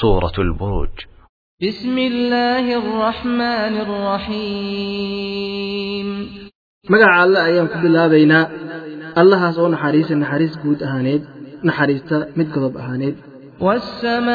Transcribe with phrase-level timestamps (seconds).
[0.00, 0.88] سورة البروج.
[1.68, 4.88] بسم الله الرحمن الرحيم.
[6.90, 8.50] مقع الله أيام قبل بينا.
[9.18, 11.24] الله سوى نحريس نحريس قود أهانيد.
[11.64, 13.16] نحريس متقضب أهانيد.
[13.60, 14.34] والسماء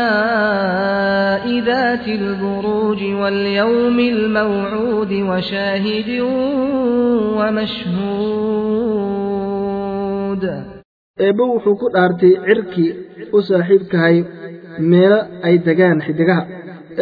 [1.59, 6.19] ذات البروج واليوم الموعود وشاهد
[7.37, 8.17] ومشهود.
[11.19, 12.95] أبو wuxuu أرتي عركي
[13.33, 14.25] وصاحبك هاي
[14.92, 16.42] meelo ay degaan xidigaha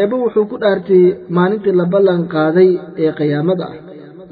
[0.00, 1.02] eebbe wuxuu ku dhaartay
[1.36, 2.70] maalintii la ballan qaaday
[3.04, 3.76] ee qiyaamada ah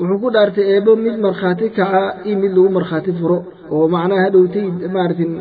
[0.01, 3.39] wuxuu ku dhaartay eebbe mid markhaati kaca iyo mid lagu markhaati furo
[3.75, 4.67] oo macnaha hadhowtay
[4.97, 5.33] maaragtin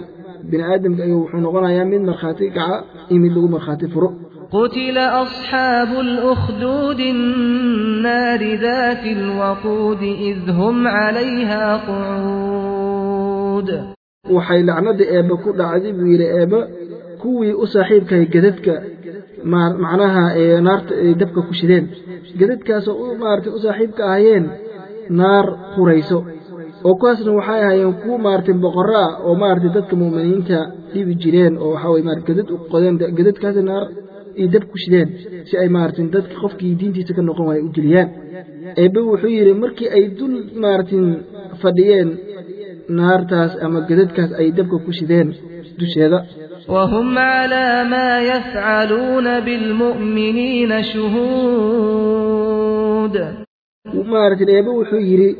[0.49, 2.75] bini aadamka ayuu wuxuu noqonayaa mid markhaati kaca
[3.11, 4.09] iyo mid lagu markhaati furo
[4.57, 13.69] قتل أصحاب الأخدود النار ذات الوقود إذ هم عليها قعود
[14.35, 16.59] waxay lacnada eebbe ku dhacday buu yidhi eebbe
[17.22, 18.74] kuwii u saaxiibkahay gadadka
[19.82, 20.24] macnaha
[20.66, 21.84] naarta ay dabka ku shideen.
[22.40, 24.44] Gadadkaasoo u maaragtay u saaxiibka ahayeen
[25.20, 26.18] naar hurayso
[26.86, 30.58] oo kuwaasna waxay ahaayeen kuwo maaragtay boqorro ah oo maaragtay dadka mu'miniinta
[30.92, 33.84] dhibi jireen oo waxaa weye maarata gadad u qodeen gadadkaasi naar
[34.38, 35.08] iyo dab ku shideen
[35.48, 38.08] si ay maaragtay dadka qofkii diintiisa ka noqon waaya u geliyaan.
[38.82, 41.04] Eebbe wuxuu yidhi markii ay dul maaragtin
[41.62, 42.08] fadhiyeen
[42.98, 45.28] naartaas ama gadadkaas ay dabka ku shideen
[45.78, 46.18] dusheeda
[46.68, 52.32] وهم على ما يفعلون بالمؤمنين شهود.
[53.94, 55.36] ومارت ايبا حيري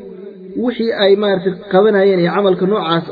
[0.59, 1.43] وحي أي مارت
[1.73, 3.03] قبنا يعني عمل كنوع آه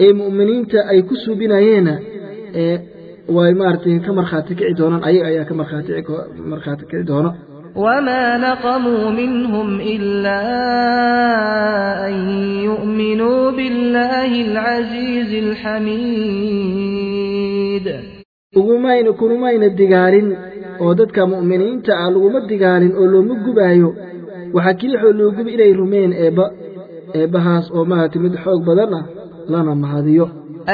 [0.00, 2.80] اي مؤمنين تا أي كسو بنايين اي
[3.28, 6.04] واي مارت إيه كمر خاتك عدونا أي أي كمر خاتك
[6.36, 7.34] مر خاتك عدونا
[7.76, 10.40] وما نقموا منهم إلا
[12.08, 12.14] أن
[12.64, 17.05] يؤمنوا بالله العزيز الحميد.
[18.59, 20.27] ugumayna kunumayna digaalin
[20.83, 23.89] oo dadka mu'miniinta ah laguma digaalin oo looma gubaayo
[24.55, 26.45] waxaa kelixoo loo gubi inay rumeen eebba
[27.19, 29.05] eebbahaas oo maaragtay mid xoog badan ah
[29.51, 30.25] lana mahadiyo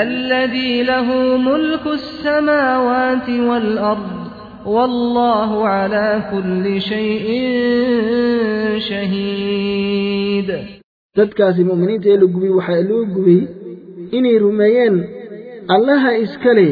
[0.06, 1.08] الذي له
[1.50, 4.10] ملك السماوات والأرض
[4.76, 7.26] والله على كل شيء
[8.90, 10.50] شهيد
[11.18, 13.40] dadkaasi mu'miniinta ee la gubay waxaa loo gubay
[14.18, 14.96] inay rumeeyeen
[15.76, 16.68] allaha iskale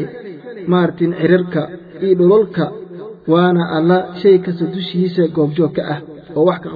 [0.67, 1.69] مارتن cirirka
[2.01, 2.71] iyo dhulalka
[3.27, 5.99] وأنا alla shay kasta dushiisa goobjoogka ah
[6.35, 6.69] oo wax ka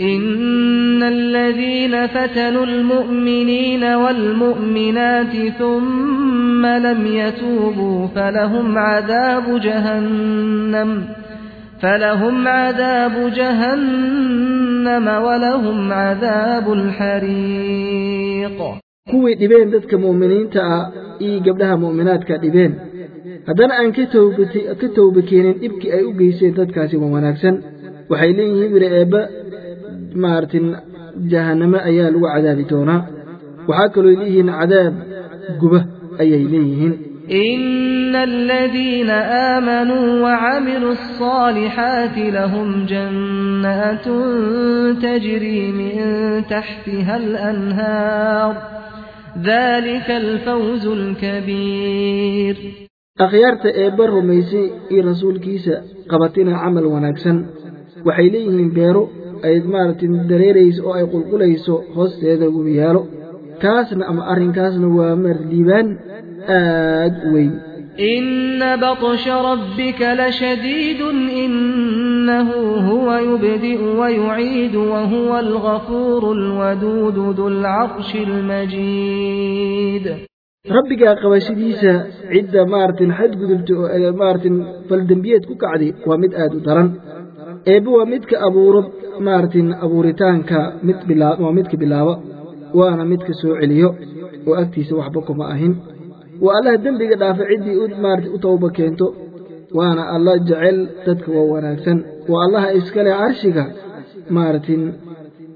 [0.00, 11.04] إن الذين فتنوا المؤمنين والمؤمنات ثم لم يتوبوا فلهم عذاب جهنم
[11.82, 18.58] فلهم عذاب جهنم ولهم عذاب الحريق.
[19.12, 20.92] قوة دبين ذاتك مؤمنين تا
[21.26, 22.72] iyo gabdhaha mu'minaadka dhibeen
[23.48, 23.90] haddana aan
[24.80, 27.54] ka towba keenin dhibkii ay u geysteen dadkaasi waa wanaagsan
[28.10, 29.20] waxay leeyihiin wiri eebba
[30.24, 30.66] maaragtin
[31.32, 33.00] jahannamo ayaa lagu cadaabi doonaa
[33.68, 34.94] waxaa kaloo leeyihiin cadaab
[35.60, 35.80] guba
[36.22, 36.94] ayay leeyihiin
[37.46, 39.10] إن الذين
[39.54, 44.06] آمنوا وعملوا الصالحات لهم جنات
[45.04, 45.94] تجري من
[46.52, 48.52] تحتها الأنهار
[49.38, 52.56] ذلك الفوز الكبير.
[53.20, 57.46] أخيارت إبر رميسي إي رسول كيسا قبطنا عمل ونكسا
[58.06, 59.08] وحيليهم بيرو
[59.44, 63.06] أيد مارت دريريس أو أي قلقليس خص يدو بيالو
[63.62, 65.98] كاسنا أم أرن كاسنا وامر ليبان
[66.48, 67.16] آد
[68.00, 71.00] إن بطش ربك لشديد
[71.44, 71.52] إن
[72.41, 72.51] إنه
[72.89, 80.05] هو يبدئ ويعيد وهو الغفور الودود ذو العرش المجيد
[80.77, 81.91] rabbigaa qabashadiisa
[82.31, 84.55] cidda maaragtin xadgudubta oo maaragtin
[84.89, 86.87] faldembiyeed ku kacday waa mid aad u daran
[87.73, 88.81] eebbe waa midka abuuro
[89.27, 92.13] maaragtin abuuritaanka mid bilaa waa midka bilaabo
[92.79, 93.89] waana midka soo celiyo
[94.47, 95.73] oo agtiisa waxba kuma ahin
[96.45, 99.07] waa allaha dembiga dhaafa ciddii u maarata u tawba keento
[99.77, 101.97] waana alla jecel dadka waa wanaagsan
[102.28, 103.66] والله إسكال عرشك
[104.30, 104.92] مارتن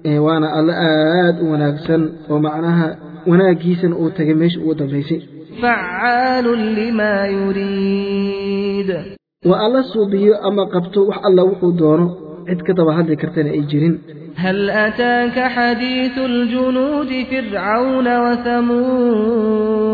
[0.07, 5.23] إيه، وأنا الآد وناكسا ومعناها وناكيسا وتقميش وتبريسي
[5.63, 8.91] فعال لما يريد.
[9.47, 12.17] والله صوبيه أما قبته وح الله وحو دونه
[12.49, 13.99] عدك طبعا ذكرتنا إجرين.
[14.37, 18.19] هل أتاك حديث الجنود فرعون
[19.37, 19.87] وثمود؟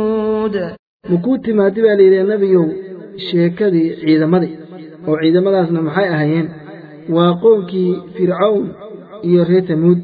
[1.11, 2.73] مكوت ما تبالي لنبيه
[3.31, 4.51] شيكدي عيد مدي
[5.09, 6.49] وعيد مدي أصنا محايا هايين
[7.17, 8.65] waa qowmkii fircawn
[9.29, 9.99] iyo reer tamuud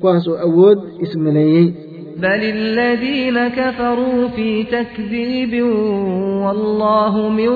[0.00, 1.66] kuwaas oo awood ismaleeyey.
[2.22, 5.68] Bal aladiina kafaruu fii takdiibin
[6.44, 7.52] wallaahu min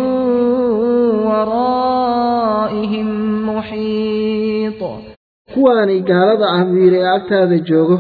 [1.30, 3.08] waraa'ihim
[3.48, 4.80] muxiit
[5.54, 7.96] kuwaani gaalada ah wiil ee agtaada joogo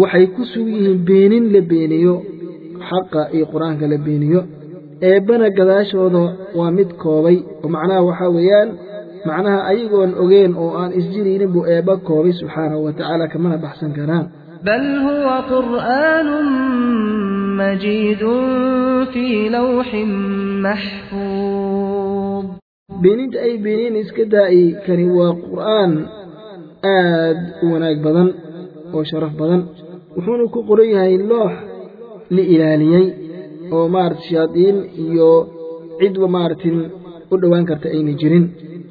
[0.00, 2.14] waxay ku sug yihiin beenin la beeniyo
[2.88, 4.40] xaqa iyo qur'aanka la beeniyo
[5.10, 6.22] eebbana gadaashooda
[6.58, 8.68] waa mid koobay oo macnaha waxaa weeyaan
[9.26, 14.26] macnaha ayagoon ogeen oo aan isjirinin buu eebba koobay subxaanahu wa tacaala kamana baxsan karaan.
[14.66, 16.48] Bal huwa qur'aanun
[17.60, 18.46] majiidun
[19.12, 20.10] fii lawxin
[20.66, 22.46] maxfuud
[23.02, 25.92] beeninta ay beeneen iska daa'i kani waa qur'aan
[26.96, 28.28] aad u wanaag badan
[28.94, 29.60] oo sharaf badan
[30.16, 31.54] wuxuuna ku qoran yahay loox
[32.34, 33.06] la ilaaliyey
[33.76, 35.30] oo maarata shayaadiin iyo
[36.00, 36.76] cidwa maaratin
[37.32, 38.44] u dhowaan karta ayna jirin.